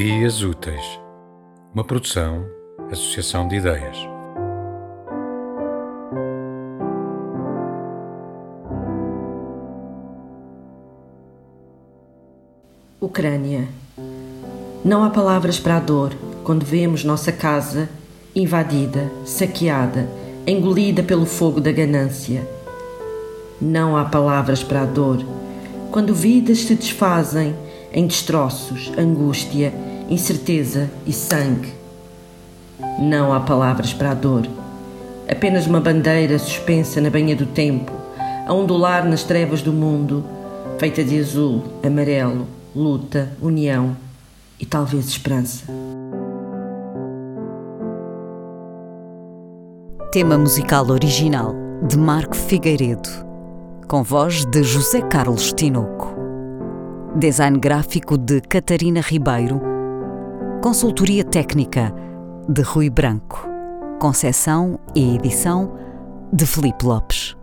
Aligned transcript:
Ideias 0.00 0.44
Úteis, 0.44 1.00
uma 1.74 1.82
produção, 1.82 2.46
associação 2.88 3.48
de 3.48 3.56
ideias. 3.56 3.96
Ucrânia. 13.00 13.66
Não 14.84 15.02
há 15.02 15.10
palavras 15.10 15.58
para 15.58 15.78
a 15.78 15.80
dor 15.80 16.14
quando 16.44 16.64
vemos 16.64 17.02
nossa 17.02 17.32
casa 17.32 17.88
invadida, 18.36 19.10
saqueada, 19.24 20.08
engolida 20.46 21.02
pelo 21.02 21.26
fogo 21.26 21.60
da 21.60 21.72
ganância. 21.72 22.48
Não 23.60 23.96
há 23.96 24.04
palavras 24.04 24.62
para 24.62 24.82
a 24.82 24.86
dor 24.86 25.18
quando 25.90 26.14
vidas 26.14 26.58
se 26.58 26.76
desfazem 26.76 27.52
em 27.92 28.06
destroços, 28.06 28.92
angústia, 28.96 29.72
incerteza 30.08 30.88
e 31.06 31.12
sangue. 31.12 31.72
Não 32.98 33.32
há 33.32 33.40
palavras 33.40 33.92
para 33.92 34.12
a 34.12 34.14
dor, 34.14 34.46
apenas 35.30 35.66
uma 35.66 35.80
bandeira 35.80 36.38
suspensa 36.38 37.00
na 37.00 37.10
banha 37.10 37.36
do 37.36 37.46
tempo, 37.46 37.92
a 38.46 38.52
ondular 38.52 39.06
nas 39.06 39.24
trevas 39.24 39.60
do 39.60 39.72
mundo, 39.72 40.24
feita 40.78 41.04
de 41.04 41.18
azul, 41.18 41.62
amarelo, 41.84 42.46
luta, 42.74 43.32
união 43.42 43.96
e 44.58 44.64
talvez 44.64 45.06
esperança. 45.06 45.64
Tema 50.10 50.38
musical 50.38 50.88
original 50.88 51.54
de 51.86 51.98
Marco 51.98 52.34
Figueiredo, 52.34 53.08
com 53.86 54.02
voz 54.02 54.44
de 54.46 54.62
José 54.62 55.02
Carlos 55.02 55.52
Tinoco. 55.52 56.16
Design 57.14 57.58
gráfico 57.58 58.16
de 58.16 58.40
Catarina 58.40 59.00
Ribeiro. 59.00 59.67
Consultoria 60.62 61.22
técnica 61.22 61.94
de 62.48 62.62
Rui 62.62 62.90
Branco. 62.90 63.46
Concessão 64.00 64.80
e 64.92 65.14
edição 65.14 65.72
de 66.32 66.44
Felipe 66.44 66.84
Lopes. 66.84 67.37